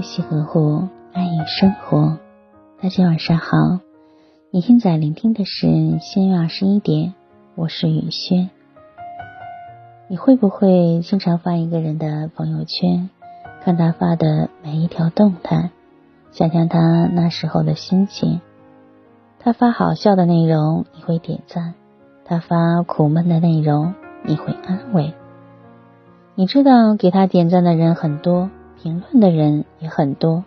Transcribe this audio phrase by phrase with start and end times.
[0.00, 2.16] 呼吸呵护，爱与生活。
[2.80, 3.80] 大家晚上好，
[4.50, 7.12] 你现在聆听的是新月二十一点，
[7.54, 8.48] 我是雨轩。
[10.08, 13.10] 你会不会经常翻一个人的朋友圈，
[13.62, 15.68] 看他发的每一条动态，
[16.30, 18.40] 想象他那时候的心情？
[19.38, 21.74] 他发好笑的内容，你会点赞；
[22.24, 23.92] 他发苦闷的内容，
[24.24, 25.12] 你会安慰。
[26.36, 28.48] 你知道给他点赞的人很多，
[28.82, 30.44] 评论的人也很多，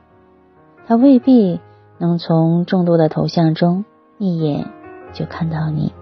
[0.87, 1.59] 他未必
[1.99, 3.85] 能从众多的头像中
[4.17, 4.67] 一眼
[5.13, 5.93] 就看到你，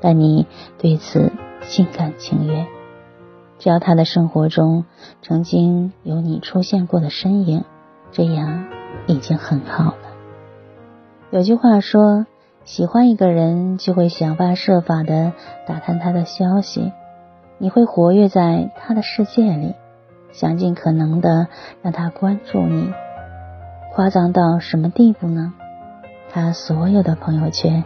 [0.00, 0.46] 但你
[0.78, 1.30] 对此
[1.62, 2.66] 心甘情愿。
[3.58, 4.84] 只要他的生活中
[5.22, 7.64] 曾经有你出现过的身影，
[8.10, 8.64] 这样
[9.06, 9.98] 已经很好了。
[11.30, 12.26] 有句话说，
[12.64, 15.32] 喜欢一个人就会想方设法的
[15.68, 16.92] 打探他的消息。
[17.58, 19.76] 你会活跃在他的世界里，
[20.32, 21.48] 想尽可能的
[21.82, 22.92] 让他关注你。
[23.94, 25.52] 夸张到什么地步呢？
[26.30, 27.84] 他所有的朋友圈，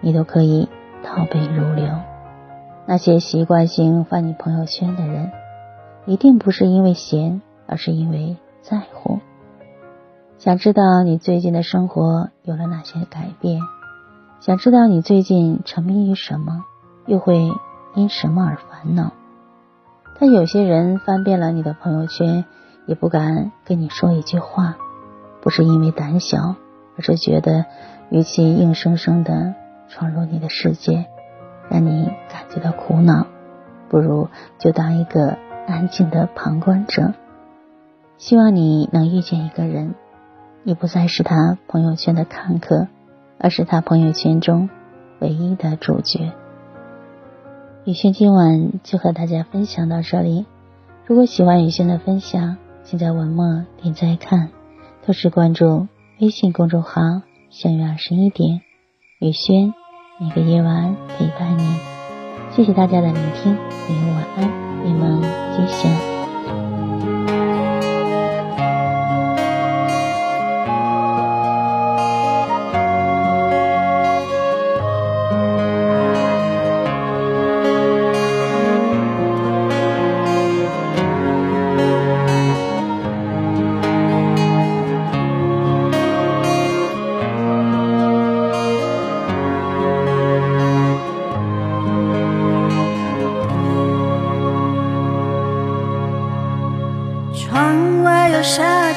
[0.00, 0.68] 你都可以
[1.02, 1.88] 倒背如流。
[2.86, 5.32] 那些习惯性翻你朋友圈的人，
[6.06, 9.18] 一定不是因为闲，而是因为在乎。
[10.38, 13.60] 想知道你最近的生活有了哪些改变？
[14.40, 16.64] 想知道你最近沉迷于什么？
[17.06, 17.50] 又会？
[17.96, 19.12] 因什么而烦恼？
[20.20, 22.44] 但有些人翻遍了你的朋友圈，
[22.84, 24.76] 也不敢跟你说一句话，
[25.40, 26.56] 不是因为胆小，
[26.98, 27.64] 而是觉得
[28.10, 29.54] 与其硬生生的
[29.88, 31.06] 闯入你的世界，
[31.70, 33.28] 让你感觉到苦恼，
[33.88, 37.14] 不如就当一个安静的旁观者。
[38.18, 39.94] 希望你能遇见一个人，
[40.64, 42.88] 你不再是他朋友圈的看客，
[43.38, 44.68] 而是他朋友圈中
[45.18, 46.30] 唯一的主角。
[47.90, 50.46] 雨轩今晚就和大家分享到这里。
[51.06, 54.50] 如果喜欢雨轩的分享，请在文末点赞看，
[55.04, 55.88] 同时关注
[56.20, 57.00] 微信公众号
[57.50, 58.60] “相约二十一点”。
[59.18, 59.74] 雨轩
[60.20, 61.64] 每个夜晚陪伴你。
[62.52, 65.20] 谢谢大家的聆听，朋友晚安，你们
[65.56, 66.09] 吉祥。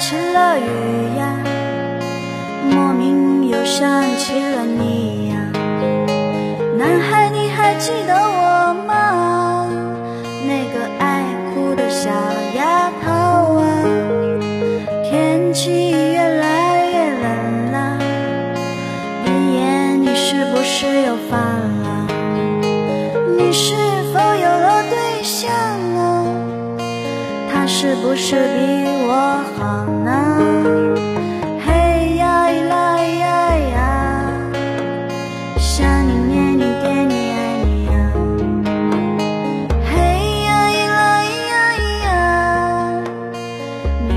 [0.06, 1.34] 起了雨呀，
[2.69, 5.36] 莫名又想起了你呀。
[6.78, 9.66] 男孩，你还记得我吗？
[10.46, 12.09] 那个爱哭的小
[12.53, 13.12] 丫头
[13.56, 13.63] 啊。
[15.09, 17.97] 天气越来越冷了，
[19.25, 22.08] 语言你是不是又烦了？
[23.38, 23.74] 你是
[24.13, 25.50] 否有了对象
[25.96, 26.25] 啊？
[27.53, 28.73] 他是不是比？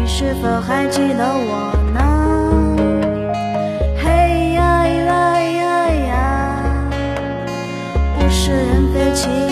[0.06, 1.98] 你是否还记得我呢？
[4.00, 6.88] 嘿呀呀呀呀
[8.16, 9.45] 物是人非情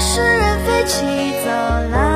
[0.00, 2.07] 是人非，起走了。